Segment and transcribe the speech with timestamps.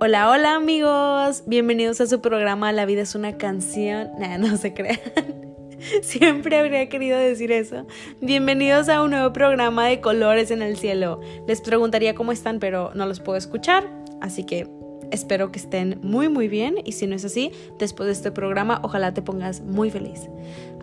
[0.00, 4.10] Hola, hola amigos, bienvenidos a su programa La vida es una canción.
[4.16, 5.00] Nah, no se crean.
[6.02, 7.84] Siempre habría querido decir eso.
[8.20, 11.20] Bienvenidos a un nuevo programa de colores en el cielo.
[11.48, 13.90] Les preguntaría cómo están, pero no los puedo escuchar,
[14.20, 14.68] así que
[15.10, 18.80] espero que estén muy muy bien y si no es así, después de este programa
[18.84, 20.28] ojalá te pongas muy feliz.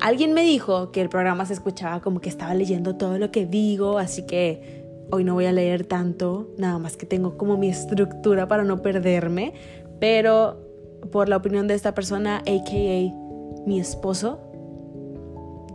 [0.02, 3.46] Alguien me dijo que el programa se escuchaba como que estaba leyendo todo lo que
[3.46, 7.70] digo, así que Hoy no voy a leer tanto, nada más que tengo como mi
[7.70, 9.54] estructura para no perderme,
[10.00, 10.60] pero
[11.12, 13.14] por la opinión de esta persona, aka
[13.66, 14.40] mi esposo,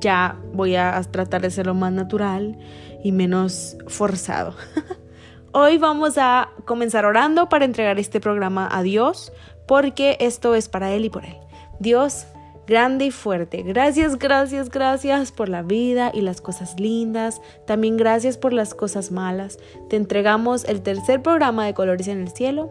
[0.01, 2.59] ya voy a tratar de ser lo más natural
[3.05, 4.55] y menos forzado.
[5.53, 9.33] Hoy vamos a comenzar orando para entregar este programa a Dios,
[9.67, 11.37] porque esto es para Él y por Él.
[11.81, 12.27] Dios,
[12.67, 13.63] grande y fuerte.
[13.63, 17.41] Gracias, gracias, gracias por la vida y las cosas lindas.
[17.67, 19.59] También gracias por las cosas malas.
[19.89, 22.71] Te entregamos el tercer programa de Colores en el Cielo.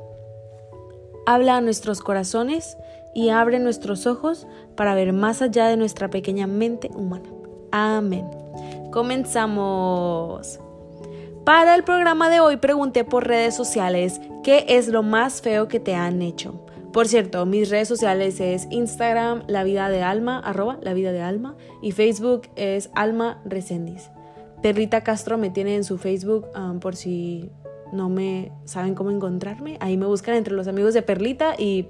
[1.26, 2.78] Habla a nuestros corazones
[3.14, 7.30] y abre nuestros ojos para ver más allá de nuestra pequeña mente humana.
[7.72, 8.26] Amén.
[8.92, 10.60] Comenzamos.
[11.45, 15.80] Para el programa de hoy pregunté por redes sociales qué es lo más feo que
[15.80, 16.66] te han hecho.
[16.94, 21.22] Por cierto, mis redes sociales es Instagram, la vida de alma, arroba la vida de
[21.22, 24.09] alma, y Facebook es Alma Recendis.
[24.64, 27.52] Perrita Castro me tiene en su Facebook um, por si
[27.94, 29.78] no me saben cómo encontrarme.
[29.80, 31.88] Ahí me buscan entre los amigos de Perlita y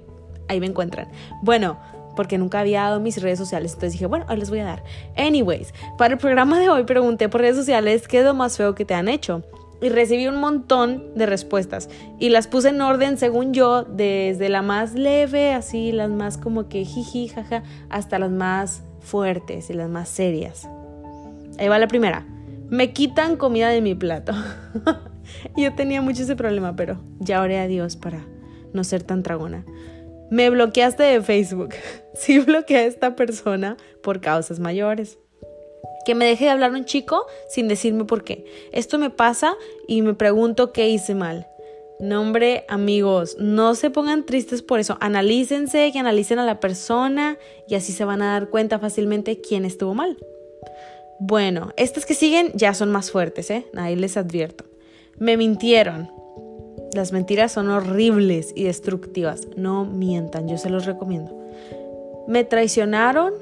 [0.48, 1.08] ahí me encuentran.
[1.42, 1.78] Bueno,
[2.14, 4.84] porque nunca había dado mis redes sociales, entonces dije, bueno, hoy les voy a dar.
[5.16, 8.74] Anyways, para el programa de hoy pregunté por redes sociales qué es lo más feo
[8.74, 9.42] que te han hecho
[9.80, 14.62] y recibí un montón de respuestas y las puse en orden según yo, desde la
[14.62, 19.88] más leve, así las más como que jiji, jaja, hasta las más fuertes y las
[19.88, 20.68] más serias.
[21.58, 22.26] Ahí va la primera.
[22.68, 24.32] Me quitan comida de mi plato.
[25.56, 28.24] yo tenía mucho ese problema, pero ya oré a Dios para
[28.72, 29.64] no ser tan tragona.
[30.30, 31.74] Me bloqueaste de Facebook.
[32.12, 35.18] Sí bloqueé a esta persona por causas mayores
[36.04, 38.44] que me deje de hablar un chico sin decirme por qué.
[38.72, 39.54] Esto me pasa
[39.86, 41.46] y me pregunto qué hice mal.
[42.00, 44.96] Nombre, amigos, no se pongan tristes por eso.
[45.00, 47.36] Analícense, que analicen a la persona
[47.68, 50.16] y así se van a dar cuenta fácilmente quién estuvo mal.
[51.18, 53.66] Bueno, estas que siguen ya son más fuertes, ¿eh?
[53.76, 54.64] Ahí les advierto.
[55.18, 56.10] Me mintieron.
[56.94, 59.46] Las mentiras son horribles y destructivas.
[59.54, 61.38] No mientan, yo se los recomiendo.
[62.26, 63.34] Me traicionaron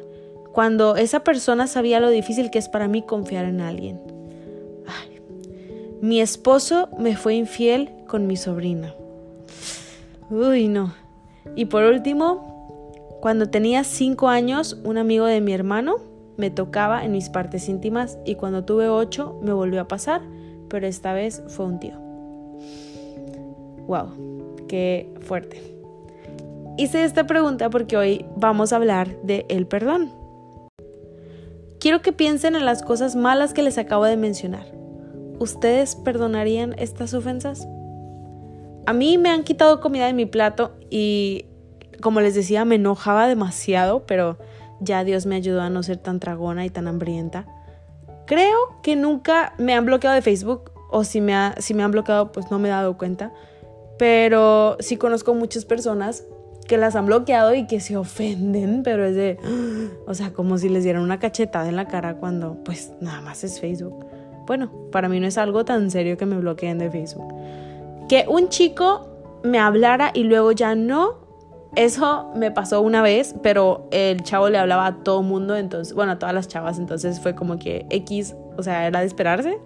[0.59, 4.01] cuando esa persona sabía lo difícil que es para mí confiar en alguien.
[6.01, 8.93] mi esposo me fue infiel con mi sobrina.
[10.31, 10.93] Uy, no.
[11.55, 15.99] Y por último, cuando tenía cinco años, un amigo de mi hermano
[16.37, 20.23] me tocaba en mis partes íntimas y cuando tuve ocho me volvió a pasar,
[20.69, 21.95] pero esta vez fue un tío.
[23.87, 25.63] Wow, qué fuerte.
[26.77, 30.18] Hice esta pregunta porque hoy vamos a hablar de el perdón.
[31.89, 34.67] Quiero que piensen en las cosas malas que les acabo de mencionar.
[35.39, 37.67] ¿Ustedes perdonarían estas ofensas?
[38.85, 41.47] A mí me han quitado comida de mi plato y,
[42.03, 44.37] como les decía, me enojaba demasiado, pero
[44.81, 47.47] ya Dios me ayudó a no ser tan tragona y tan hambrienta.
[48.27, 52.33] Creo que nunca me han bloqueado de Facebook, o si me, si me han bloqueado,
[52.33, 53.33] pues no me he dado cuenta.
[53.99, 56.27] Pero sí conozco muchas personas
[56.69, 59.39] que las han bloqueado y que se ofenden, pero es de,
[60.07, 63.43] o sea, como si les dieran una cachetada en la cara cuando pues nada más
[63.43, 64.07] es Facebook.
[64.47, 67.35] Bueno, para mí no es algo tan serio que me bloqueen de Facebook.
[68.09, 69.09] Que un chico
[69.43, 71.19] me hablara y luego ya no,
[71.75, 76.13] eso me pasó una vez, pero el chavo le hablaba a todo mundo, entonces, bueno,
[76.13, 79.59] a todas las chavas, entonces fue como que X, o sea, era de esperarse.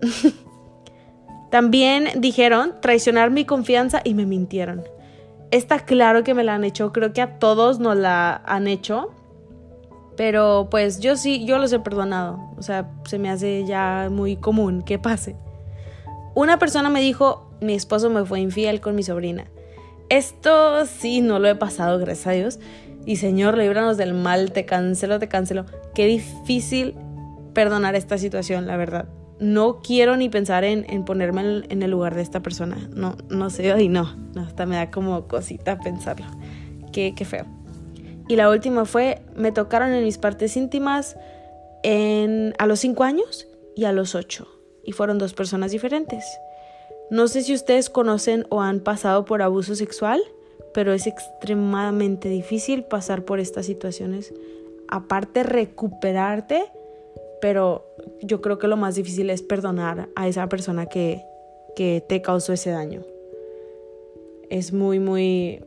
[1.50, 4.84] También dijeron traicionar mi confianza y me mintieron.
[5.50, 9.10] Está claro que me la han hecho, creo que a todos nos la han hecho.
[10.16, 12.38] Pero pues yo sí, yo los he perdonado.
[12.58, 15.36] O sea, se me hace ya muy común que pase.
[16.34, 19.44] Una persona me dijo, mi esposo me fue infiel con mi sobrina.
[20.08, 22.58] Esto sí, no lo he pasado, gracias a Dios.
[23.06, 25.64] Y Señor, líbranos del mal, te cancelo, te cancelo.
[25.94, 26.94] Qué difícil
[27.54, 29.08] perdonar esta situación, la verdad
[29.40, 32.88] no quiero ni pensar en, ponerme en, el lugar de esta persona.
[32.94, 36.26] No, no sé, y no, hasta me da como cosita pensarlo.
[36.92, 37.46] Qué, feo.
[38.28, 41.16] Y la última fue, me tocaron en mis partes íntimas
[41.82, 43.46] en, a los 5 años
[43.76, 44.46] y a los 8.
[44.84, 46.24] Y fueron dos personas diferentes.
[47.10, 50.20] No sé si ustedes conocen o han pasado por abuso sexual,
[50.74, 54.34] pero es extremadamente difícil pasar por estas situaciones.
[54.88, 56.64] Aparte, recuperarte
[57.40, 57.86] pero
[58.22, 61.24] yo creo que lo más difícil es perdonar a esa persona que,
[61.76, 63.04] te causó ese daño.
[64.50, 65.64] es muy, muy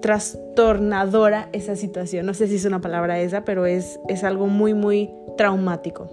[0.00, 2.26] trastornadora esa situación.
[2.26, 6.08] No sé si es una palabra esa, pero es, es algo muy, muy traumático.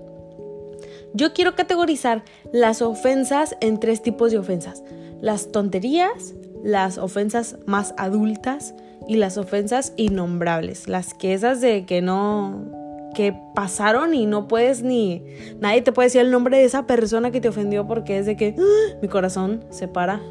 [1.14, 4.84] Yo quiero categorizar las ofensas en tres tipos de ofensas.
[5.22, 6.34] Las tonterías,
[6.64, 8.74] las ofensas más adultas
[9.08, 10.88] y las ofensas innombrables.
[10.88, 12.87] Las que esas de que no,
[13.18, 15.24] que pasaron y no puedes ni,
[15.60, 18.36] nadie te puede decir el nombre de esa persona que te ofendió porque es de
[18.36, 18.98] que ¡ah!
[19.02, 20.22] mi corazón se para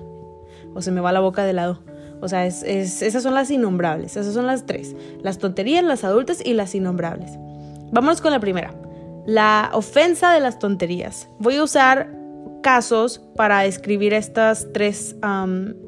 [0.72, 1.80] o se me va la boca de lado.
[2.20, 4.94] O sea, es, esas son las innombrables, esas son las tres.
[5.20, 7.32] Las tonterías, las adultas y las innombrables.
[7.90, 8.72] Vámonos con la primera.
[9.26, 11.28] La ofensa de las tonterías.
[11.40, 12.08] Voy a usar
[12.62, 15.16] casos para describir estas tres,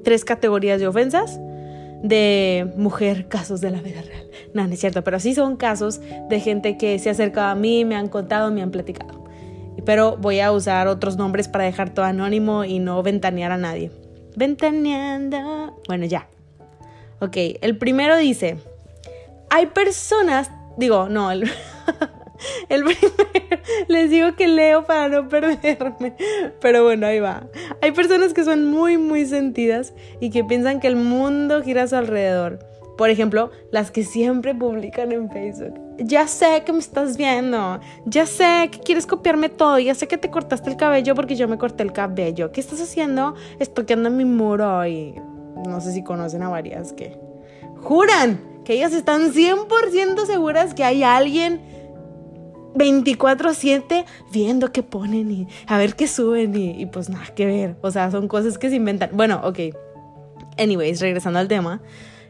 [0.03, 1.39] tres categorías de ofensas
[2.03, 4.28] de mujer, casos de la vida real.
[4.55, 7.55] No, no es cierto, pero sí son casos de gente que se ha acercado a
[7.55, 9.25] mí, me han contado, me han platicado.
[9.85, 13.91] Pero voy a usar otros nombres para dejar todo anónimo y no ventanear a nadie.
[14.37, 15.81] Ventaneando.
[15.87, 16.29] Bueno, ya.
[17.21, 18.59] Ok, el primero dice,
[19.51, 21.51] hay personas, digo, no, el,
[22.69, 26.15] el primero, les digo que leo para no perderme,
[26.61, 27.49] pero bueno, ahí va.
[27.83, 31.89] Hay personas que son muy, muy sentidas y que piensan que el mundo gira a
[31.89, 32.61] su alrededor.
[32.99, 35.73] Por ejemplo, las que siempre publican en Facebook.
[35.99, 37.79] Ya sé que me estás viendo.
[38.07, 39.79] Ya sé que quieres copiarme todo.
[39.79, 42.51] Ya sé que te cortaste el cabello porque yo me corté el cabello.
[42.51, 43.37] ¿Qué estás haciendo?
[43.61, 45.15] Estoqueando mi muro y
[45.65, 47.17] no sé si conocen a varias que
[47.83, 51.61] juran que ellas están 100% seguras que hay alguien
[52.75, 57.77] 24/7 viendo qué ponen y a ver qué suben y, y, pues nada que ver.
[57.81, 59.11] O sea, son cosas que se inventan.
[59.13, 59.61] Bueno, ok.
[60.59, 61.81] Anyways, regresando al tema.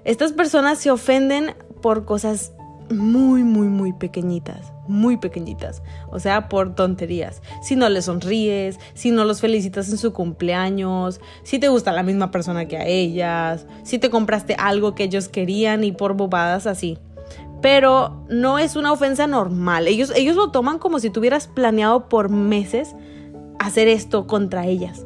[0.05, 2.53] Estas personas se ofenden por cosas
[2.91, 7.43] muy, muy, muy pequeñitas, muy pequeñitas, o sea, por tonterías.
[7.63, 12.03] Si no les sonríes, si no los felicitas en su cumpleaños, si te gusta la
[12.03, 16.67] misma persona que a ellas, si te compraste algo que ellos querían y por bobadas
[16.67, 16.99] así.
[17.61, 19.89] Pero no es una ofensa normal.
[19.89, 22.95] Ellos, ellos lo toman como si tuvieras planeado por meses
[23.59, 25.05] hacer esto contra ellas.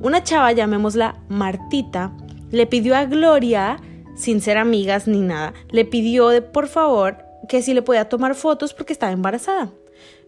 [0.00, 2.12] Una chava, llamémosla Martita,
[2.50, 3.78] le pidió a Gloria
[4.14, 7.18] sin ser amigas ni nada, le pidió por favor
[7.48, 9.72] que si le podía tomar fotos porque estaba embarazada.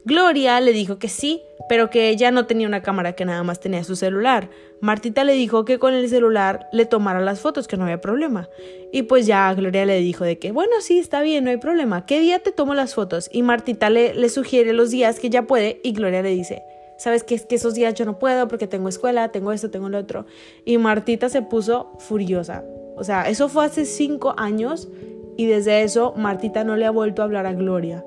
[0.04, 3.58] Gloria le dijo que sí, pero que ella no tenía una cámara, que nada más
[3.58, 4.48] tenía su celular.
[4.80, 8.48] Martita le dijo que con el celular le tomara las fotos, que no había problema.
[8.92, 12.06] Y pues ya Gloria le dijo de que, bueno, sí, está bien, no hay problema.
[12.06, 13.28] ¿Qué día te tomo las fotos?
[13.32, 16.62] Y Martita le, le sugiere los días que ya puede y Gloria le dice,
[16.98, 17.34] ¿sabes qué?
[17.34, 20.26] Es que esos días yo no puedo porque tengo escuela, tengo esto, tengo lo otro.
[20.64, 22.62] Y Martita se puso furiosa.
[22.96, 24.88] O sea, eso fue hace cinco años
[25.36, 28.04] y desde eso Martita no le ha vuelto a hablar a Gloria.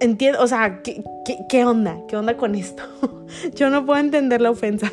[0.00, 1.02] Entiendo, o sea, ¿qué,
[1.48, 1.98] qué, onda?
[2.08, 2.82] ¿Qué onda con esto?
[3.54, 4.92] Yo no puedo entender la ofensa.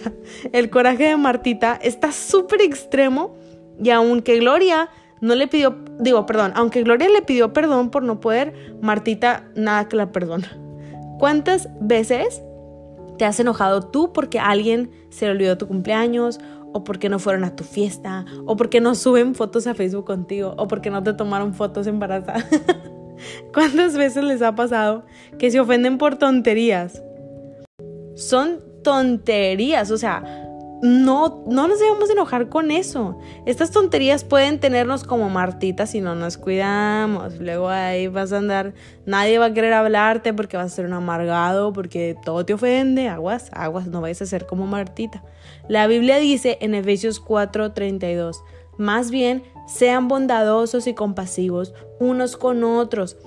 [0.53, 3.35] El coraje de Martita está súper extremo
[3.81, 4.89] y aunque Gloria
[5.19, 9.89] no le pidió, digo, perdón, aunque Gloria le pidió perdón por no poder, Martita nada
[9.89, 10.57] que la perdona.
[11.19, 12.41] ¿Cuántas veces
[13.21, 16.39] te has enojado tú porque alguien se le olvidó tu cumpleaños
[16.73, 20.55] o porque no fueron a tu fiesta, o porque no suben fotos a Facebook contigo,
[20.57, 22.47] o porque no te tomaron fotos embarazadas.
[23.53, 25.05] ¿Cuántas veces les ha pasado
[25.37, 27.03] que se ofenden por tonterías?
[28.15, 30.23] Son tonterías, o sea,
[30.81, 33.19] no, no nos debemos enojar con eso.
[33.45, 37.39] Estas tonterías pueden tenernos como Martita si no nos cuidamos.
[37.39, 38.73] Luego ahí vas a andar,
[39.05, 43.09] nadie va a querer hablarte porque vas a ser un amargado, porque todo te ofende.
[43.09, 45.23] Aguas, aguas, no vayas a ser como Martita.
[45.67, 48.37] La Biblia dice en Efesios 4:32,
[48.77, 53.17] más bien sean bondadosos y compasivos unos con otros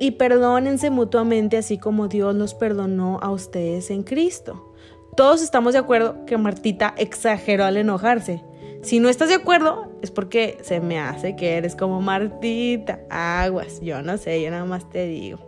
[0.00, 4.73] y perdónense mutuamente así como Dios los perdonó a ustedes en Cristo.
[5.16, 8.42] Todos estamos de acuerdo que Martita exageró al enojarse.
[8.82, 12.98] Si no estás de acuerdo, es porque se me hace que eres como Martita.
[13.10, 15.38] Aguas, yo no sé, yo nada más te digo.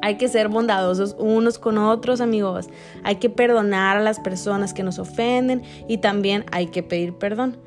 [0.00, 2.68] Hay que ser bondadosos unos con otros, amigos.
[3.02, 7.58] Hay que perdonar a las personas que nos ofenden y también hay que pedir perdón.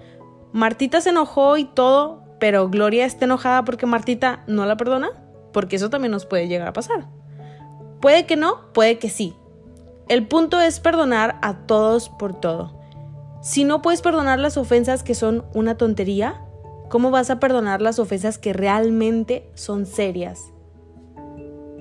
[0.53, 5.09] Martita se enojó y todo, pero Gloria está enojada porque Martita no la perdona,
[5.51, 7.07] porque eso también nos puede llegar a pasar.
[7.99, 9.35] Puede que no, puede que sí.
[10.11, 12.77] El punto es perdonar a todos por todo.
[13.41, 16.41] Si no puedes perdonar las ofensas que son una tontería,
[16.89, 20.51] ¿cómo vas a perdonar las ofensas que realmente son serias?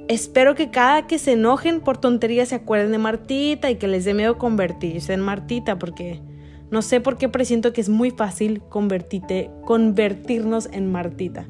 [0.06, 4.04] Espero que cada que se enojen por tonterías se acuerden de Martita y que les
[4.04, 6.22] dé miedo convertirse en Martita, porque
[6.70, 11.48] no sé por qué presiento que es muy fácil convertirte, convertirnos en Martita.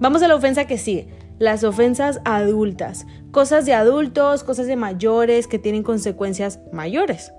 [0.00, 5.46] Vamos a la ofensa que sigue las ofensas adultas, cosas de adultos, cosas de mayores
[5.46, 7.32] que tienen consecuencias mayores.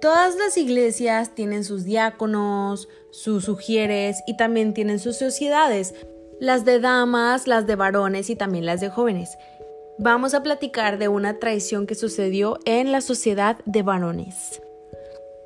[0.00, 5.94] Todas las iglesias tienen sus diáconos, sus sugieres y también tienen sus sociedades,
[6.40, 9.38] las de damas, las de varones y también las de jóvenes.
[9.98, 14.60] Vamos a platicar de una traición que sucedió en la sociedad de varones.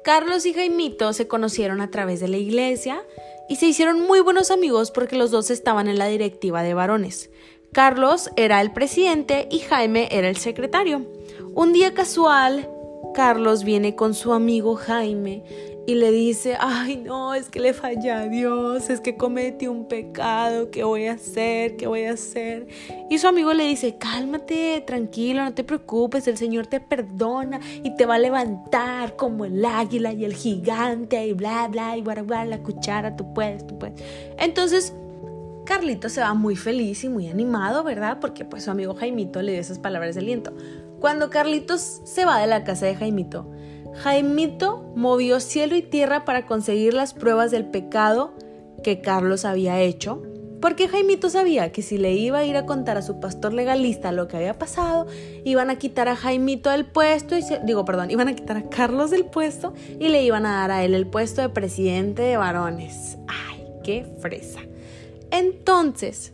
[0.03, 3.03] Carlos y Jaimito se conocieron a través de la iglesia
[3.49, 7.29] y se hicieron muy buenos amigos porque los dos estaban en la directiva de varones.
[7.73, 11.07] Carlos era el presidente y Jaime era el secretario.
[11.55, 12.69] Un día casual,
[13.15, 15.43] Carlos viene con su amigo Jaime
[15.87, 19.87] y le dice, ay no, es que le fallé a Dios, es que cometí un
[19.87, 21.77] pecado, ¿qué voy a hacer?
[21.77, 22.67] ¿Qué voy a hacer?
[23.09, 27.95] Y su amigo le dice, cálmate, tranquilo, no te preocupes, el Señor te perdona y
[27.95, 32.45] te va a levantar como el águila y el gigante y bla, bla, y bla,
[32.45, 34.03] la cuchara, tú puedes, tú puedes.
[34.39, 34.93] Entonces,
[35.67, 38.19] Carlito se va muy feliz y muy animado, ¿verdad?
[38.21, 40.55] Porque pues su amigo Jaimito le dio esas palabras de aliento.
[41.01, 43.51] Cuando Carlitos se va de la casa de Jaimito,
[43.97, 48.35] Jaimito movió cielo y tierra para conseguir las pruebas del pecado
[48.83, 50.23] que Carlos había hecho,
[50.61, 54.13] porque Jaimito sabía que si le iba a ir a contar a su pastor legalista
[54.13, 55.07] lo que había pasado,
[55.45, 59.11] iban a quitar a Jaimito del puesto, y digo, perdón, iban a quitar a Carlos
[59.11, 63.19] del puesto y le iban a dar a él el puesto de presidente de varones.
[63.29, 64.61] ¡Ay, qué fresa!
[65.37, 66.33] Entonces,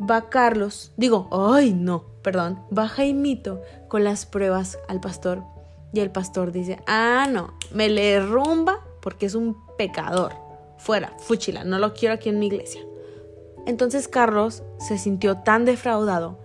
[0.00, 2.04] va Carlos, digo, ¡ay, no!
[2.20, 5.44] Perdón, va Jaimito con las pruebas al pastor
[5.92, 10.32] y el pastor dice, ah, no, me le rumba porque es un pecador.
[10.78, 12.80] Fuera, fúchila, no lo quiero aquí en mi iglesia.
[13.66, 16.38] Entonces Carlos se sintió tan defraudado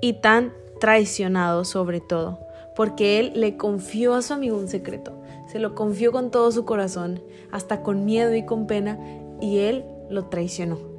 [0.00, 2.38] y tan traicionado sobre todo,
[2.76, 6.64] porque él le confió a su amigo un secreto, se lo confió con todo su
[6.64, 8.96] corazón, hasta con miedo y con pena,
[9.40, 10.97] y él lo traicionó.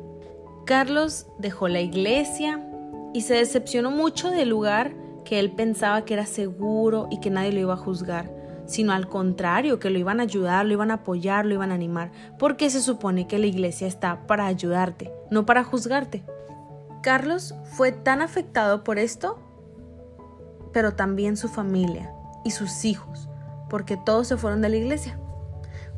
[0.70, 2.64] Carlos dejó la iglesia
[3.12, 4.94] y se decepcionó mucho del lugar
[5.26, 8.32] que él pensaba que era seguro y que nadie lo iba a juzgar,
[8.68, 11.74] sino al contrario, que lo iban a ayudar, lo iban a apoyar, lo iban a
[11.74, 16.24] animar, porque se supone que la iglesia está para ayudarte, no para juzgarte.
[17.02, 19.40] Carlos fue tan afectado por esto,
[20.72, 22.14] pero también su familia
[22.46, 23.28] y sus hijos,
[23.72, 25.20] porque todos se fueron de la iglesia.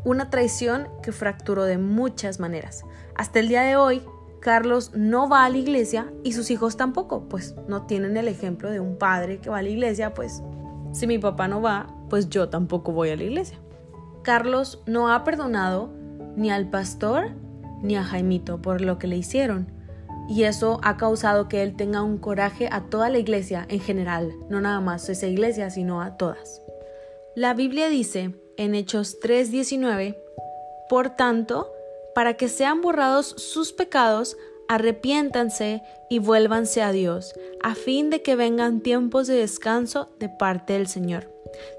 [0.06, 2.86] Una traición que fracturó de muchas maneras.
[3.16, 4.02] Hasta el día de hoy,
[4.42, 8.72] Carlos no va a la iglesia y sus hijos tampoco, pues no tienen el ejemplo
[8.72, 10.42] de un padre que va a la iglesia, pues
[10.92, 13.60] si mi papá no va, pues yo tampoco voy a la iglesia.
[14.24, 15.94] Carlos no ha perdonado
[16.36, 17.32] ni al pastor
[17.82, 19.72] ni a Jaimito por lo que le hicieron.
[20.28, 24.32] Y eso ha causado que él tenga un coraje a toda la iglesia en general,
[24.50, 26.62] no nada más a esa iglesia, sino a todas.
[27.36, 30.18] La Biblia dice en Hechos 3:19,
[30.90, 31.72] por tanto,
[32.16, 34.38] para que sean borrados sus pecados,
[34.68, 40.74] arrepiéntanse y vuélvanse a Dios, a fin de que vengan tiempos de descanso de parte
[40.74, 41.30] del Señor.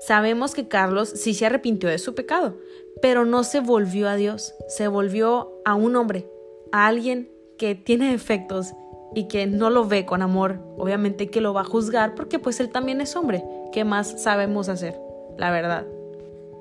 [0.00, 2.56] Sabemos que Carlos sí se arrepintió de su pecado,
[3.00, 6.28] pero no se volvió a Dios, se volvió a un hombre,
[6.70, 8.74] a alguien que tiene defectos
[9.14, 10.58] y que no lo ve con amor.
[10.76, 13.44] Obviamente que lo va a juzgar porque pues él también es hombre.
[13.72, 14.98] ¿Qué más sabemos hacer?
[15.38, 15.86] La verdad.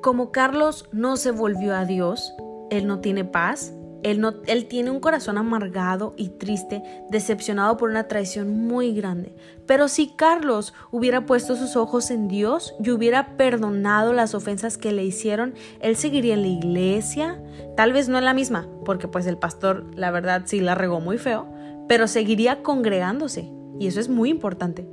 [0.01, 2.33] Como Carlos no se volvió a Dios,
[2.71, 7.91] él no tiene paz, él, no, él, tiene un corazón amargado y triste, decepcionado por
[7.91, 9.35] una traición muy grande.
[9.67, 14.91] Pero si Carlos hubiera puesto sus ojos en Dios y hubiera perdonado las ofensas que
[14.91, 17.43] le hicieron, él seguiría en la iglesia,
[17.77, 20.99] tal vez no en la misma, porque pues el pastor la verdad sí la regó
[20.99, 21.47] muy feo,
[21.87, 24.87] pero seguiría congregándose, y eso es muy importante.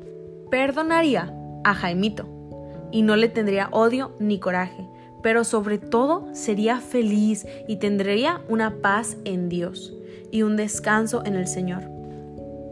[0.51, 1.33] Perdonaría
[1.65, 2.29] a Jaimito
[2.91, 4.87] y no le tendría odio ni coraje
[5.29, 9.93] pero sobre todo sería feliz y tendría una paz en Dios
[10.31, 11.83] y un descanso en el Señor.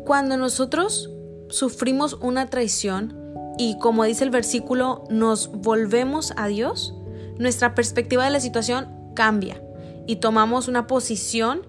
[0.06, 1.10] Cuando nosotros
[1.50, 3.14] sufrimos una traición
[3.58, 6.94] y como dice el versículo, nos volvemos a Dios,
[7.38, 9.62] nuestra perspectiva de la situación cambia
[10.06, 11.60] y tomamos una posición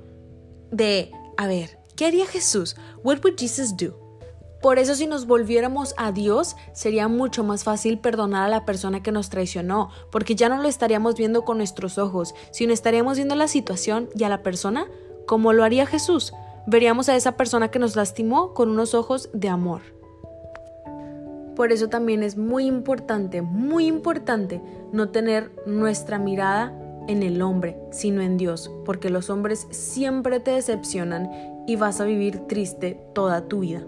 [0.72, 2.78] de, a ver, ¿qué haría Jesús?
[3.04, 4.07] What would Jesus do?
[4.62, 9.04] Por eso si nos volviéramos a Dios, sería mucho más fácil perdonar a la persona
[9.04, 13.36] que nos traicionó, porque ya no lo estaríamos viendo con nuestros ojos, sino estaríamos viendo
[13.36, 14.88] la situación y a la persona
[15.28, 16.34] como lo haría Jesús.
[16.66, 19.82] Veríamos a esa persona que nos lastimó con unos ojos de amor.
[21.56, 24.62] Por eso también es muy importante, muy importante
[24.92, 26.74] no tener nuestra mirada
[27.08, 31.30] en el hombre, sino en Dios, porque los hombres siempre te decepcionan
[31.68, 33.84] y vas a vivir triste toda tu vida.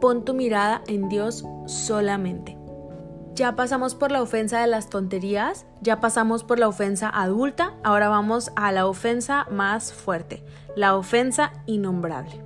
[0.00, 2.56] Pon tu mirada en Dios solamente.
[3.34, 8.08] Ya pasamos por la ofensa de las tonterías, ya pasamos por la ofensa adulta, ahora
[8.08, 10.42] vamos a la ofensa más fuerte,
[10.74, 12.40] la ofensa innombrable.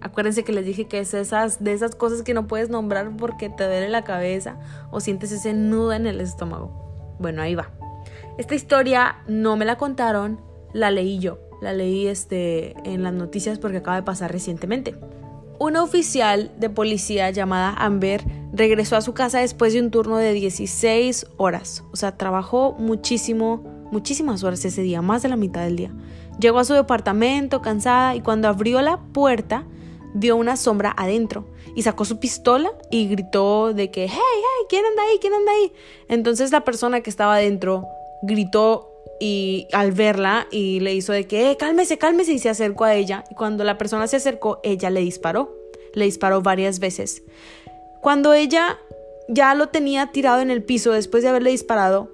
[0.00, 3.50] Acuérdense que les dije que es esas, de esas cosas que no puedes nombrar porque
[3.50, 4.56] te duele la cabeza
[4.90, 7.16] o sientes ese nudo en el estómago.
[7.20, 7.70] Bueno, ahí va.
[8.36, 10.40] Esta historia no me la contaron,
[10.72, 11.38] la leí yo.
[11.60, 14.96] La leí este, en las noticias porque acaba de pasar recientemente.
[15.62, 20.32] Una oficial de policía llamada Amber regresó a su casa después de un turno de
[20.32, 21.84] 16 horas.
[21.92, 25.94] O sea, trabajó muchísimo, muchísimas horas ese día, más de la mitad del día.
[26.40, 29.64] Llegó a su departamento cansada y cuando abrió la puerta
[30.14, 34.84] vio una sombra adentro y sacó su pistola y gritó de que, hey, hey, ¿quién
[34.84, 35.18] anda ahí?
[35.20, 35.72] ¿quién anda ahí?
[36.08, 37.86] Entonces la persona que estaba adentro
[38.22, 38.91] gritó
[39.24, 42.94] y al verla y le hizo de que, eh, cálmese, cálmese y se acercó a
[42.96, 43.22] ella.
[43.30, 45.56] Y cuando la persona se acercó, ella le disparó.
[45.94, 47.22] Le disparó varias veces.
[48.00, 48.80] Cuando ella
[49.28, 52.10] ya lo tenía tirado en el piso después de haberle disparado,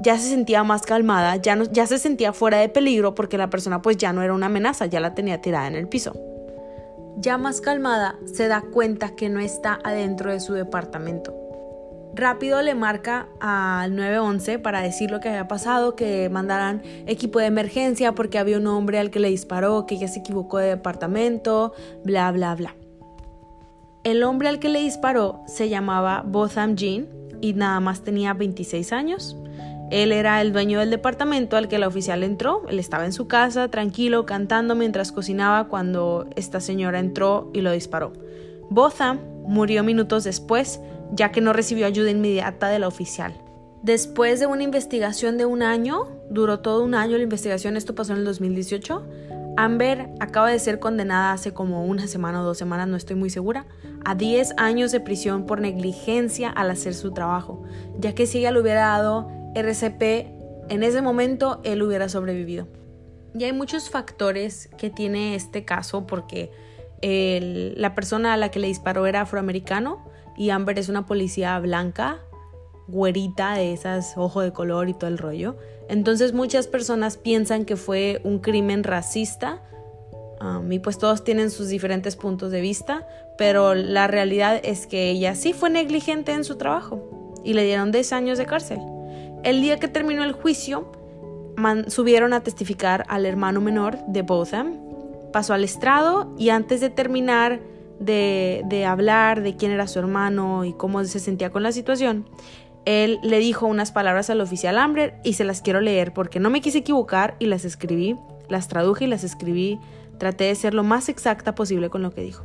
[0.00, 3.48] ya se sentía más calmada, ya, no, ya se sentía fuera de peligro porque la
[3.48, 6.12] persona pues ya no era una amenaza, ya la tenía tirada en el piso.
[7.16, 11.39] Ya más calmada, se da cuenta que no está adentro de su departamento.
[12.14, 17.46] Rápido le marca al 911 para decir lo que había pasado, que mandaran equipo de
[17.46, 21.72] emergencia porque había un hombre al que le disparó, que ella se equivocó de departamento,
[22.04, 22.74] bla, bla, bla.
[24.02, 27.06] El hombre al que le disparó se llamaba Botham Jean
[27.40, 29.36] y nada más tenía 26 años.
[29.90, 32.62] Él era el dueño del departamento al que la oficial entró.
[32.68, 37.72] Él estaba en su casa, tranquilo, cantando mientras cocinaba cuando esta señora entró y lo
[37.72, 38.12] disparó.
[38.70, 40.80] Botham murió minutos después,
[41.12, 43.34] ya que no recibió ayuda inmediata de la oficial.
[43.82, 48.12] Después de una investigación de un año, duró todo un año la investigación, esto pasó
[48.12, 49.06] en el 2018,
[49.56, 53.30] Amber acaba de ser condenada hace como una semana o dos semanas, no estoy muy
[53.30, 53.66] segura,
[54.04, 57.62] a 10 años de prisión por negligencia al hacer su trabajo,
[57.98, 60.02] ya que si ella le hubiera dado RCP,
[60.68, 62.68] en ese momento él hubiera sobrevivido.
[63.34, 66.50] Y hay muchos factores que tiene este caso porque
[67.02, 70.04] la persona a la que le disparó era afroamericano
[70.36, 72.18] y Amber es una policía blanca,
[72.88, 75.56] güerita, de esas ojo de color y todo el rollo.
[75.88, 79.62] Entonces muchas personas piensan que fue un crimen racista
[80.40, 83.06] um, y pues todos tienen sus diferentes puntos de vista,
[83.38, 87.92] pero la realidad es que ella sí fue negligente en su trabajo y le dieron
[87.92, 88.80] 10 años de cárcel.
[89.42, 90.92] El día que terminó el juicio,
[91.88, 94.78] subieron a testificar al hermano menor de Botham,
[95.32, 97.60] pasó al estrado y antes de terminar
[98.00, 102.28] de, hablar de quién era su hermano y cómo se sentía con la situación,
[102.86, 106.50] él le dijo unas palabras al oficial Amber y se las quiero leer porque no
[106.50, 108.16] me quise equivocar y las escribí,
[108.48, 109.78] las traduje y las escribí.
[110.18, 112.44] Traté de ser lo más exacta posible con lo que dijo.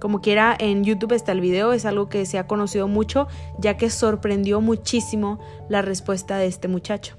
[0.00, 3.78] Como quiera, en YouTube está el video, es algo que se ha conocido mucho, ya
[3.78, 5.38] que sorprendió muchísimo
[5.70, 7.16] la respuesta de este muchacho.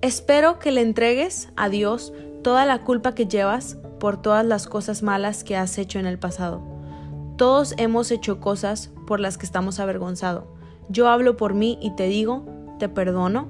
[0.00, 5.02] Espero que le entregues a Dios toda la culpa que llevas por todas las cosas
[5.02, 6.62] malas que has hecho en el pasado.
[7.36, 10.44] Todos hemos hecho cosas por las que estamos avergonzados
[10.90, 12.44] yo hablo por mí y te digo,
[12.80, 13.48] te perdono,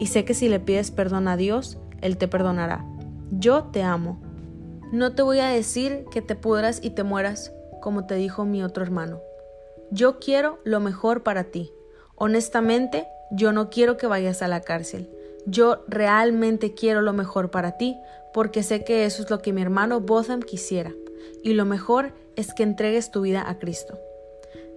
[0.00, 2.84] y sé que si le pides perdón a Dios, Él te perdonará.
[3.30, 4.20] Yo te amo.
[4.90, 8.64] No te voy a decir que te pudras y te mueras, como te dijo mi
[8.64, 9.20] otro hermano.
[9.92, 11.70] Yo quiero lo mejor para ti.
[12.16, 15.08] Honestamente, yo no quiero que vayas a la cárcel.
[15.46, 17.96] Yo realmente quiero lo mejor para ti,
[18.32, 20.92] porque sé que eso es lo que mi hermano Botham quisiera.
[21.42, 23.98] Y lo mejor es que entregues tu vida a Cristo.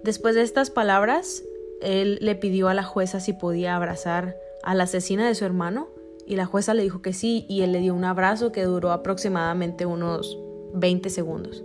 [0.02, 1.42] Después de estas palabras,
[1.80, 5.88] él le pidió a la jueza si podía abrazar a la asesina de su hermano
[6.26, 8.92] y la jueza le dijo que sí y él le dio un abrazo que duró
[8.92, 10.38] aproximadamente unos
[10.74, 11.64] 20 segundos.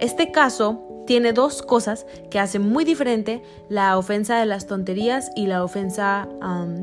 [0.00, 5.46] Este caso tiene dos cosas que hacen muy diferente la ofensa de las tonterías y
[5.46, 6.28] la ofensa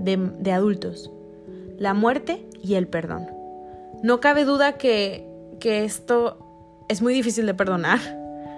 [0.04, 1.12] de, de adultos.
[1.78, 3.28] La muerte y el perdón.
[4.04, 5.28] No cabe duda que,
[5.60, 8.00] que esto es muy difícil de perdonar.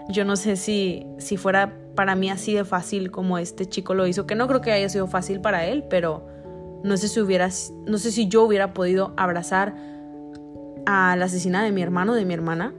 [0.10, 4.08] Yo no sé si, si fuera para mí así de fácil como este chico lo
[4.08, 6.28] hizo, que no creo que haya sido fácil para él, pero
[6.84, 7.50] no sé si hubiera,
[7.86, 9.76] no sé si yo hubiera podido abrazar
[10.86, 12.74] a la asesina de mi hermano, de mi hermana.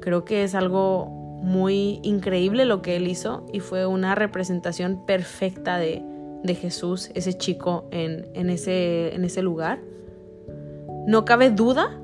[0.00, 1.06] Creo que es algo
[1.42, 6.02] muy increíble lo que él hizo y fue una representación perfecta de,
[6.44, 9.80] de Jesús, ese chico en, en, ese, en ese lugar.
[11.06, 12.00] No cabe duda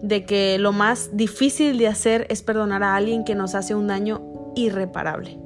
[0.00, 3.88] de que lo más difícil de hacer es perdonar a alguien que nos hace un
[3.88, 4.22] daño
[4.54, 5.38] irreparable.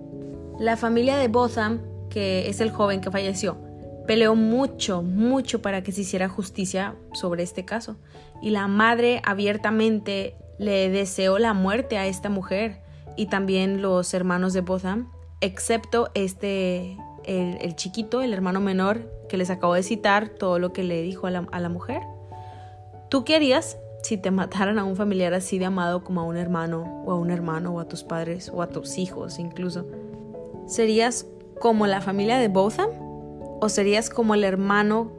[0.61, 3.57] La familia de Botham, que es el joven que falleció,
[4.07, 7.97] peleó mucho, mucho para que se hiciera justicia sobre este caso.
[8.43, 12.83] Y la madre abiertamente le deseó la muerte a esta mujer
[13.17, 15.11] y también los hermanos de Botham,
[15.41, 16.97] excepto este,
[17.29, 21.27] el, chiquito, el hermano menor, que les acabo de citar todo lo que le dijo
[21.27, 22.03] a la, a la mujer.
[23.11, 26.37] ¿Tú qué harías si te mataran a un familiar así de amado como a un
[26.37, 29.87] hermano o a un hermano o a tus padres o a tus hijos incluso?
[30.67, 31.27] ¿Serías
[31.61, 32.91] como la familia de Botham?
[33.61, 35.11] ¿O serías como el hermano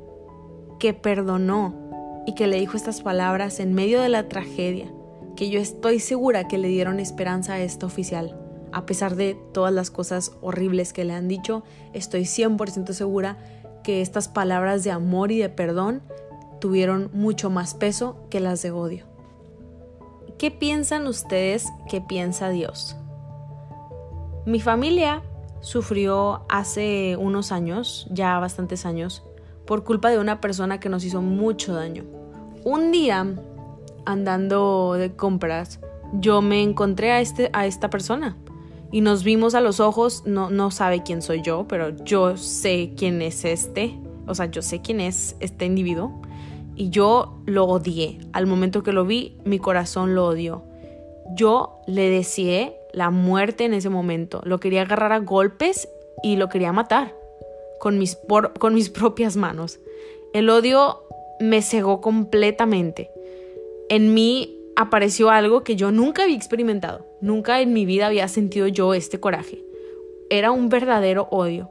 [0.80, 1.90] que perdonó
[2.26, 4.92] y que le dijo estas palabras en medio de la tragedia,
[5.36, 8.36] que yo estoy segura que le dieron esperanza a este oficial.
[8.72, 13.38] A pesar de todas las cosas horribles que le han dicho, estoy 100% segura
[13.84, 16.02] que estas palabras de amor y de perdón
[16.60, 19.06] tuvieron mucho más peso que las de odio.
[20.38, 22.96] ¿Qué piensan ustedes que piensa Dios?
[24.46, 25.22] Mi familia
[25.62, 29.24] sufrió hace unos años, ya bastantes años,
[29.66, 32.04] por culpa de una persona que nos hizo mucho daño.
[32.64, 33.26] Un día,
[34.06, 35.80] andando de compras,
[36.14, 38.38] yo me encontré a, este, a esta persona
[38.92, 42.94] y nos vimos a los ojos, no, no sabe quién soy yo, pero yo sé
[42.98, 43.98] quién es este,
[44.28, 46.22] o sea, yo sé quién es este individuo
[46.76, 48.20] y yo lo odié.
[48.32, 50.64] Al momento que lo vi, mi corazón lo odió.
[51.36, 54.42] Yo le deseé la muerte en ese momento.
[54.46, 55.90] Lo quería agarrar a golpes
[56.24, 57.16] y lo quería matar
[57.80, 58.18] con mis,
[58.60, 59.80] con mis propias manos.
[60.34, 61.04] El odio
[61.40, 63.12] me cegó completamente.
[63.90, 67.06] En mí apareció algo que yo nunca había experimentado.
[67.20, 69.62] Nunca en mi vida había sentido yo este coraje.
[70.30, 71.70] Era un verdadero odio.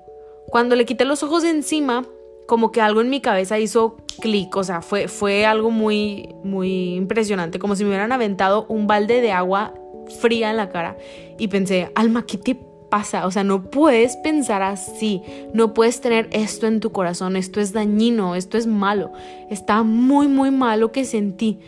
[0.49, 2.05] Cuando le quité los ojos de encima,
[2.47, 6.97] como que algo en mi cabeza hizo clic, o sea, fue, fue algo muy, muy
[6.97, 9.73] impresionante, como si me hubieran aventado un balde de agua
[10.21, 10.99] fría en la cara.
[11.39, 13.27] Y pensé, Alma, ¿qué te pasa?
[13.27, 15.23] O sea, no puedes pensar así,
[15.55, 19.13] no puedes tener esto en tu corazón, esto es dañino, esto es malo,
[19.49, 21.59] está muy, muy malo que sentí.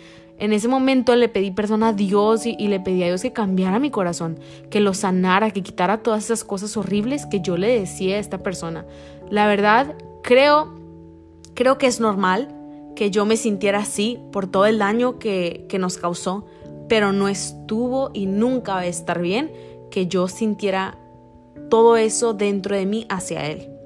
[0.41, 3.33] En ese momento le pedí perdón a Dios y, y, le pedí a Dios que
[3.33, 7.79] cambiara mi corazón, que lo sanara, que quitara todas esas cosas horribles que yo le
[7.79, 8.87] decía a esta persona.
[9.29, 10.75] La verdad, creo,
[11.53, 12.49] creo que es normal
[12.97, 16.47] que yo me sintiera así por todo el daño que, que nos causó,
[16.89, 19.53] pero no estuvo y nunca va a estar bien
[19.91, 20.99] que yo sintiera
[21.69, 23.80] todo eso dentro de mí hacia Él.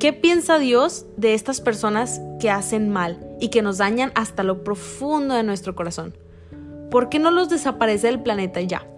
[0.00, 4.64] ¿Qué piensa Dios de estas personas que hacen mal y que nos dañan hasta lo
[4.64, 6.16] profundo de nuestro corazón?
[6.90, 8.88] ¿Por qué no los desaparece del planeta ya?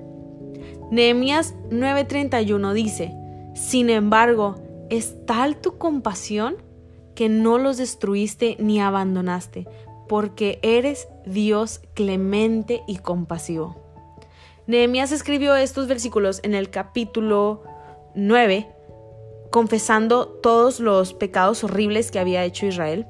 [0.93, 3.13] Nehemías 9:31 dice,
[3.57, 6.55] Sin embargo, es tal tu compasión
[7.17, 9.67] que no los destruiste ni abandonaste,
[10.09, 13.75] porque eres Dios clemente y compasivo.
[14.69, 17.65] Nehemías escribió estos versículos en el capítulo
[18.15, 18.69] 9,
[19.53, 23.07] confesando todos los pecados horribles que había hecho Israel.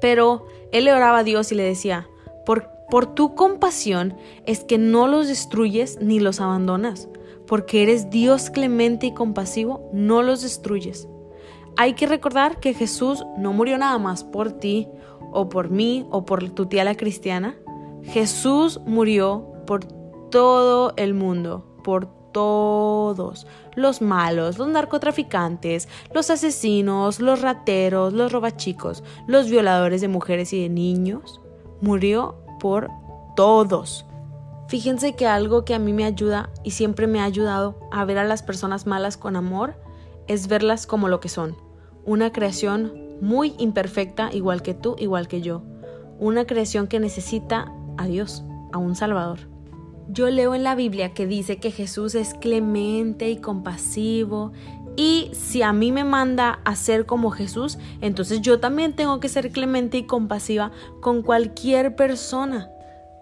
[0.00, 2.08] Pero él le oraba a Dios y le decía,
[2.44, 7.08] por, por tu compasión es que no los destruyes ni los abandonas,
[7.46, 11.06] porque eres Dios clemente y compasivo, no los destruyes.
[11.76, 14.88] Hay que recordar que Jesús no murió nada más por ti
[15.30, 17.54] o por mí o por tu tía la cristiana.
[18.02, 19.84] Jesús murió por
[20.30, 29.02] todo el mundo, por todos, los malos, los narcotraficantes, los asesinos, los rateros, los robachicos,
[29.26, 31.40] los violadores de mujeres y de niños.
[31.80, 32.90] Murió por
[33.34, 34.06] todos.
[34.68, 38.18] Fíjense que algo que a mí me ayuda y siempre me ha ayudado a ver
[38.18, 39.74] a las personas malas con amor
[40.28, 41.56] es verlas como lo que son.
[42.04, 45.64] Una creación muy imperfecta, igual que tú, igual que yo.
[46.20, 49.40] Una creación que necesita a Dios, a un Salvador.
[50.10, 54.52] Yo leo en la Biblia que dice que Jesús es clemente y compasivo
[54.96, 59.28] y si a mí me manda a ser como Jesús, entonces yo también tengo que
[59.28, 62.68] ser clemente y compasiva con cualquier persona,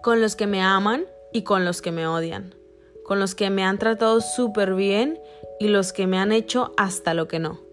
[0.01, 2.55] con los que me aman y con los que me odian,
[3.03, 5.19] con los que me han tratado súper bien
[5.59, 7.66] y los que me han hecho hasta lo que no.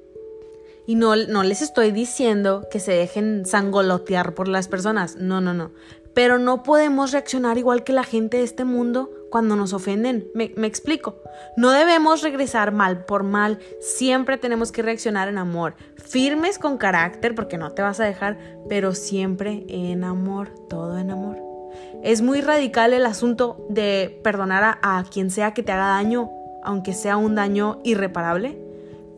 [0.87, 5.55] Y no, no les estoy diciendo que se dejen sangolotear por las personas, no, no,
[5.55, 5.70] no.
[6.12, 10.29] Pero no podemos reaccionar igual que la gente de este mundo cuando nos ofenden.
[10.33, 11.16] Me, me, explico.
[11.57, 13.59] No debemos regresar mal por mal.
[13.81, 15.75] Siempre tenemos que reaccionar en amor.
[15.97, 20.51] Firmes con carácter porque no te vas a dejar, pero siempre en amor.
[20.68, 21.38] Todo en amor.
[22.05, 26.31] Es muy radical el asunto de perdonar a, a quien sea que te haga daño,
[26.62, 28.57] aunque sea un daño irreparable.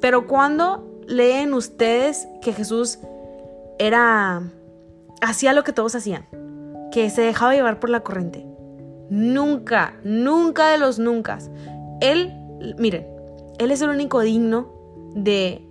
[0.00, 2.99] Pero cuando leen ustedes que Jesús
[3.79, 4.42] era
[5.23, 6.27] hacía lo que todos hacían,
[6.92, 8.47] que se dejaba llevar por la corriente.
[9.09, 11.38] Nunca, nunca de los nunca.
[12.01, 12.33] Él,
[12.79, 13.07] miren,
[13.59, 14.73] él es el único digno
[15.14, 15.66] de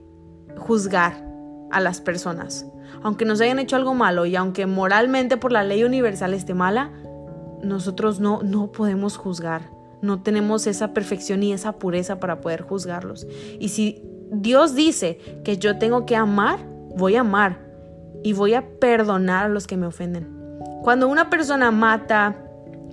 [0.57, 1.25] juzgar
[1.71, 2.65] a las personas.
[3.03, 6.91] Aunque nos hayan hecho algo malo y aunque moralmente por la ley universal esté mala,
[7.61, 9.69] nosotros no, no podemos juzgar.
[10.01, 13.27] No tenemos esa perfección y esa pureza para poder juzgarlos.
[13.59, 16.59] Y si Dios dice que yo tengo que amar,
[16.95, 17.59] voy a amar
[18.23, 20.35] y voy a perdonar a los que me ofenden.
[20.83, 22.35] Cuando una persona mata,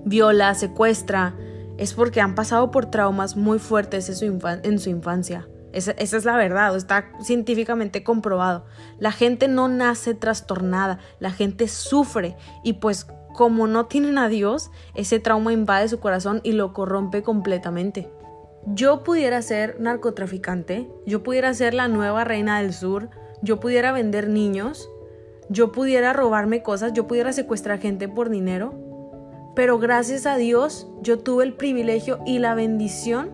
[0.05, 1.35] viola, secuestra,
[1.79, 6.77] es porque han pasado por traumas muy fuertes en su, infancia Esa, es la verdad,
[6.77, 8.67] está científicamente comprobado.
[8.99, 14.71] La gente no nace trastornada, la gente sufre y pues como no tienen a Dios,
[14.95, 18.11] ese trauma invade su corazón y lo corrompe completamente.
[18.67, 23.11] Yo pudiera ser narcotraficante, yo pudiera ser la nueva reina del sur,
[23.43, 24.89] yo pudiera vender niños,
[25.49, 28.75] yo pudiera robarme cosas, yo pudiera secuestrar gente por dinero,
[29.57, 33.31] pero gracias a Dios yo tuve el privilegio y la bendición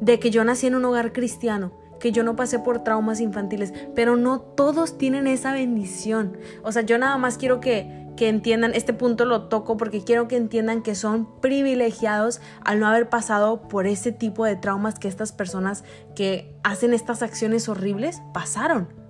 [0.00, 3.72] de que yo nací en un hogar cristiano, que yo no pasé por traumas infantiles,
[3.94, 6.36] pero no todos tienen esa bendición.
[6.64, 10.28] O sea, yo nada más quiero que, que entiendan, este punto lo toco porque quiero
[10.28, 15.08] que entiendan que son privilegiados al no haber pasado por ese tipo de traumas que
[15.08, 19.02] estas personas que hacen estas acciones horribles pasaron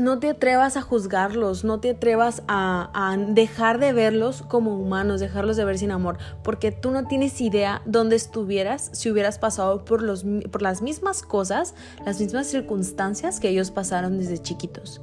[0.00, 5.56] no te atrevas a juzgarlos, no te atrevas a, dejar de verlos como humanos, dejarlos
[5.56, 10.02] de ver sin amor, porque tú no tienes idea dónde estuvieras si hubieras pasado por,
[10.02, 11.74] los, por las mismas cosas,
[12.04, 15.02] las mismas circunstancias que ellos pasaron desde chiquitos.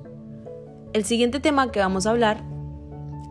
[0.93, 2.43] El siguiente tema que vamos a hablar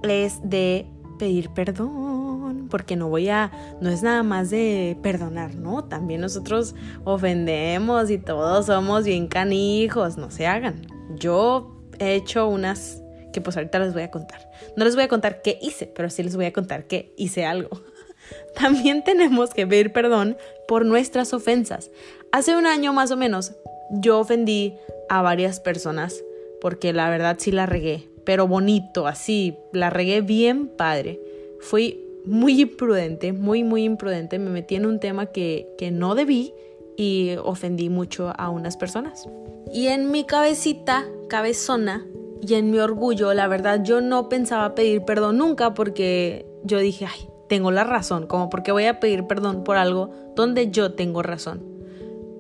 [0.07, 0.87] de
[1.19, 5.85] pedir perdón, porque no voy a, no es nada más de perdonar, ¿no?
[5.85, 10.87] También nosotros ofendemos y todos somos bien canijos, no se hagan.
[11.19, 14.51] Yo he hecho unas que pues ahorita les voy a contar.
[14.77, 17.45] No les voy a contar qué hice, pero sí les voy a contar que hice
[17.45, 17.83] algo.
[18.55, 20.37] También tenemos que pedir perdón
[20.69, 21.91] por nuestras ofensas.
[22.33, 23.53] Hace un año más o menos
[23.91, 24.75] yo ofendí
[25.09, 26.23] a varias personas
[26.61, 31.19] porque la verdad sí la regué, pero bonito, así, la regué bien padre.
[31.61, 34.39] Fui muy imprudente, muy, muy imprudente.
[34.39, 36.53] Me metí en un tema que, que no debí
[36.97, 39.29] y ofendí mucho a unas personas.
[39.73, 42.05] Y en mi cabecita, cabezona,
[42.43, 47.07] y en mi orgullo, la verdad, yo no pensaba pedir perdón nunca porque yo dije,
[47.07, 51.23] ay, tengo la razón, como porque voy a pedir perdón por algo donde yo tengo
[51.23, 51.65] razón.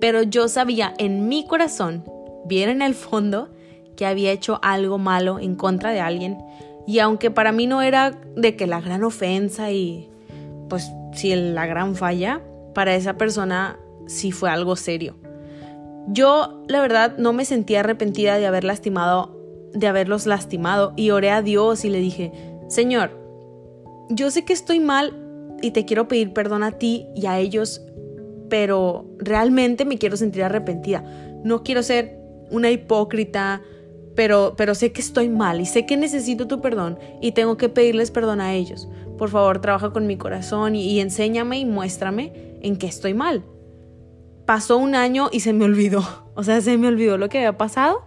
[0.00, 2.04] Pero yo sabía en mi corazón,
[2.44, 3.48] bien en el fondo,
[3.96, 6.38] que había hecho algo malo en contra de alguien.
[6.86, 10.08] Y aunque para mí no era de que la gran ofensa y
[10.68, 12.42] pues si la gran falla,
[12.74, 15.16] para esa persona sí fue algo serio.
[16.08, 19.36] Yo, la verdad, no me sentía arrepentida de haber lastimado,
[19.72, 22.32] de haberlos lastimado y oré a Dios y le dije,
[22.68, 23.10] Señor,
[24.08, 25.14] yo sé que estoy mal
[25.62, 27.82] y te quiero pedir perdón a ti y a ellos,
[28.48, 31.02] pero realmente me quiero sentir arrepentida.
[31.42, 32.18] No quiero ser
[32.50, 33.62] una hipócrita,
[34.16, 37.68] pero, pero sé que estoy mal y sé que necesito tu perdón y tengo que
[37.68, 38.88] pedirles perdón a ellos.
[39.18, 43.44] Por favor, trabaja con mi corazón y, enséñame y muéstrame en qué estoy mal
[44.46, 46.02] pasó un año y se me olvidó.
[46.38, 48.02] O sea, se me olvidó lo que había pasado.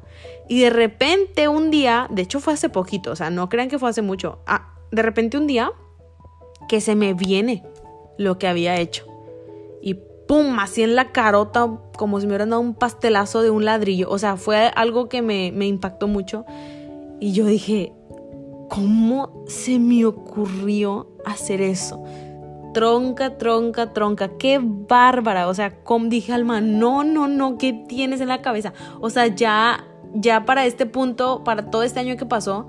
[0.47, 3.79] Y de repente un día, de hecho fue hace poquito, o sea, no crean que
[3.79, 4.43] fue hace mucho.
[4.45, 5.71] Ah, de repente un día
[6.67, 7.63] que se me viene
[8.19, 9.08] lo que había hecho.
[10.29, 14.11] Pum, así en la carota, como si me hubieran dado un pastelazo de un ladrillo.
[14.11, 16.45] O sea, fue algo que me, impactó mucho.
[17.19, 17.93] Y yo dije,
[18.69, 22.03] ¿cómo se me ocurrió hacer eso?
[22.75, 25.73] tronca, tronca, tronca, qué bárbara, o sea,
[26.05, 28.73] dije Alma, no, no, no, ¿qué tienes en la cabeza?
[29.01, 32.67] O sea, ya, ya para este punto, para todo este año que pasó,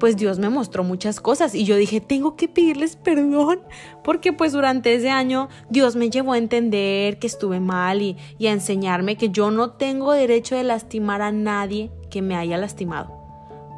[0.00, 3.60] pues Dios me mostró muchas cosas y yo dije, tengo que pedirles perdón,
[4.02, 8.48] porque pues durante ese año Dios me llevó a entender que estuve mal y, y
[8.48, 13.12] a enseñarme que yo no tengo derecho de lastimar a nadie que me haya lastimado.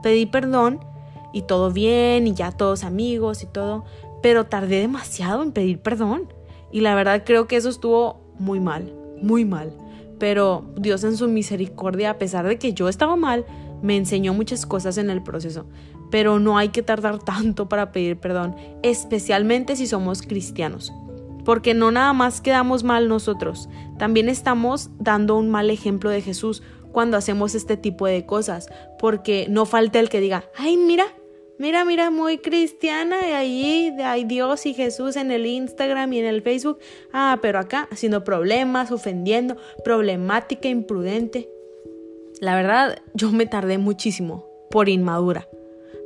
[0.02, 0.80] Pedí perdón
[1.32, 3.84] y todo bien y ya todos amigos y todo,
[4.22, 6.32] pero tardé demasiado en pedir perdón.
[6.70, 9.76] Y la verdad creo que eso estuvo muy mal, muy mal.
[10.18, 13.44] Pero Dios en su misericordia, a pesar de que yo estaba mal,
[13.82, 15.66] me enseñó muchas cosas en el proceso.
[16.12, 20.92] Pero no hay que tardar tanto para pedir perdón, especialmente si somos cristianos.
[21.44, 26.62] Porque no nada más quedamos mal nosotros, también estamos dando un mal ejemplo de Jesús
[26.92, 28.68] cuando hacemos este tipo de cosas.
[29.00, 31.06] Porque no falta el que diga, ay, mira,
[31.62, 36.24] Mira, mira, muy cristiana y allí hay Dios y Jesús en el Instagram y en
[36.24, 36.80] el Facebook.
[37.12, 41.48] Ah, pero acá haciendo problemas, ofendiendo, problemática, imprudente.
[42.40, 45.46] La verdad, yo me tardé muchísimo por inmadura,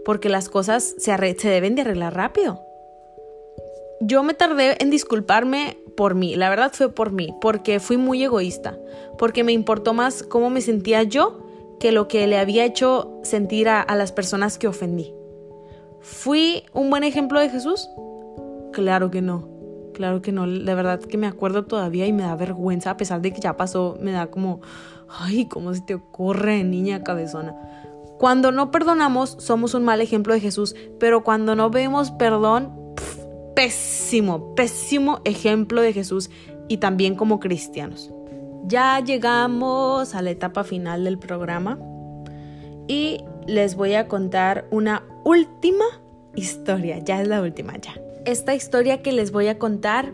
[0.07, 1.11] porque las cosas se,
[1.49, 2.63] deben de arreglar rápido.
[4.01, 8.23] Yo me tardé en disculparme por mí, la verdad fue por mí, porque fui muy
[8.23, 8.79] egoísta,
[9.19, 11.41] porque me importó más cómo me sentía yo
[11.81, 15.13] que lo que le había hecho sentir a las personas que ofendí.
[16.01, 17.89] ¿Fui un buen ejemplo de Jesús?
[18.73, 19.49] Claro que no.
[19.93, 20.47] Claro que no.
[20.47, 23.57] De verdad que me acuerdo todavía y me da vergüenza, a pesar de que ya
[23.57, 24.61] pasó, me da como,
[25.09, 27.57] ay, ¿cómo se te ocurre, niña cabezona?
[28.19, 32.73] Cuando no perdonamos, somos un mal ejemplo de Jesús, pero cuando no vemos perdón,
[33.55, 36.31] pésimo, pésimo ejemplo de Jesús
[36.69, 38.11] y también como cristianos.
[38.65, 41.79] Ya llegamos a la etapa final del programa
[42.89, 45.85] y les voy a contar una última
[46.35, 46.99] historia.
[46.99, 47.95] Ya es la última, ya.
[48.25, 50.13] Esta historia que les voy a contar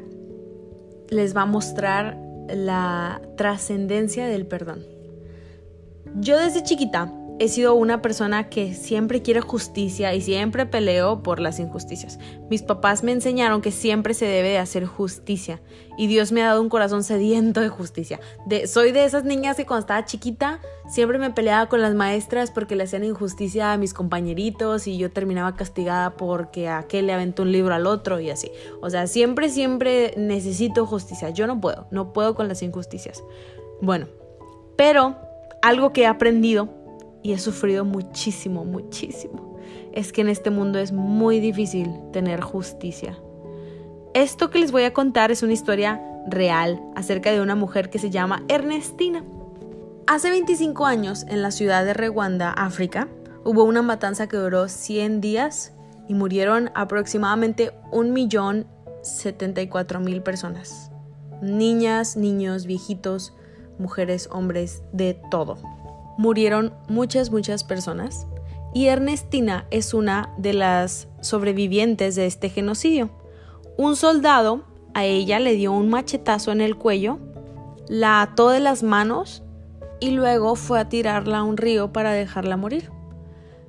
[1.08, 4.84] les va a mostrar la trascendencia del perdón.
[6.16, 11.40] Yo desde chiquita he sido una persona que siempre quiere justicia y siempre peleo por
[11.40, 12.18] las injusticias.
[12.50, 15.60] Mis papás me enseñaron que siempre se debe de hacer justicia
[15.98, 18.20] y Dios me ha dado un corazón sediento de justicia.
[18.46, 22.50] De, soy de esas niñas que cuando estaba chiquita siempre me peleaba con las maestras
[22.50, 27.42] porque le hacían injusticia a mis compañeritos y yo terminaba castigada porque aquel le aventó
[27.42, 28.50] un libro al otro y así.
[28.80, 31.30] O sea, siempre, siempre necesito justicia.
[31.30, 33.22] Yo no puedo, no puedo con las injusticias.
[33.80, 34.06] Bueno,
[34.76, 35.16] pero
[35.62, 36.81] algo que he aprendido
[37.22, 39.58] y he sufrido muchísimo, muchísimo.
[39.92, 43.18] Es que en este mundo es muy difícil tener justicia.
[44.14, 47.98] Esto que les voy a contar es una historia real acerca de una mujer que
[47.98, 49.24] se llama Ernestina.
[50.06, 53.08] Hace 25 años, en la ciudad de Rwanda, África,
[53.44, 55.72] hubo una matanza que duró 100 días
[56.08, 60.90] y murieron aproximadamente 1.074.000 personas.
[61.40, 63.34] Niñas, niños, viejitos,
[63.78, 65.81] mujeres, hombres, de todo
[66.18, 68.26] murieron muchas, muchas personas
[68.74, 73.10] y Ernestina es una de las sobrevivientes de este genocidio.
[73.76, 77.18] Un soldado a ella le dio un machetazo en el cuello,
[77.88, 79.42] la ató de las manos
[80.00, 82.90] y luego fue a tirarla a un río para dejarla morir.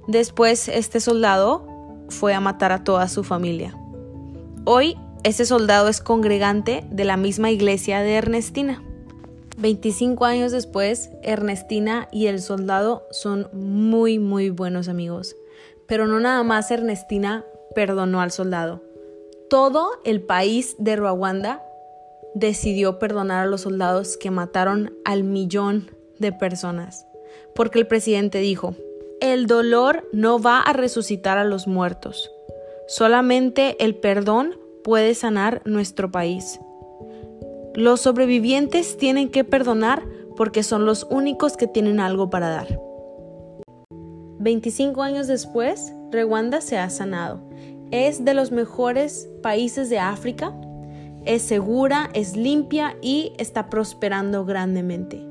[0.08, 1.67] Después este soldado
[2.10, 3.77] fue a matar a toda su familia.
[4.65, 8.84] Hoy ese soldado es congregante de la misma iglesia de Ernestina.
[9.58, 15.36] 25 años después, Ernestina y el soldado son muy, muy buenos amigos.
[15.88, 18.82] Pero no nada más Ernestina perdonó al soldado.
[19.50, 21.63] Todo el país de Rwanda
[22.34, 27.06] decidió perdonar a los soldados que mataron al millón de personas.
[27.54, 28.76] Porque el presidente dijo,
[29.22, 32.32] el dolor no va a resucitar a los muertos.
[32.88, 36.60] Solamente el perdón puede sanar nuestro país.
[37.75, 40.03] Los sobrevivientes tienen que perdonar
[40.36, 42.79] porque son los únicos que tienen algo para dar.
[44.38, 47.41] 25 años después, Rwanda se ha sanado.
[47.89, 50.53] Es de los mejores países de África.
[51.25, 55.25] Es segura, es limpia y está prosperando grandemente.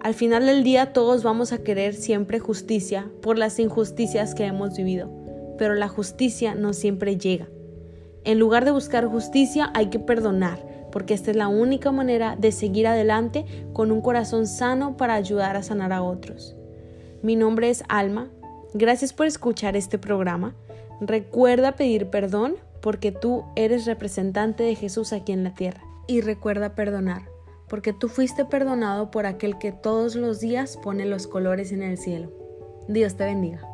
[0.00, 4.74] Al final del día todos vamos a querer siempre justicia por las injusticias que hemos
[4.78, 5.10] vivido,
[5.58, 7.48] pero la justicia no siempre llega.
[8.24, 12.52] En lugar de buscar justicia hay que perdonar, porque esta es la única manera de
[12.52, 16.54] seguir adelante con un corazón sano para ayudar a sanar a otros.
[17.22, 18.28] Mi nombre es Alma,
[18.74, 20.54] gracias por escuchar este programa.
[21.00, 25.82] Recuerda pedir perdón porque tú eres representante de Jesús aquí en la tierra.
[26.06, 27.22] Y recuerda perdonar,
[27.68, 31.96] porque tú fuiste perdonado por aquel que todos los días pone los colores en el
[31.96, 32.30] cielo.
[32.88, 33.71] Dios te bendiga.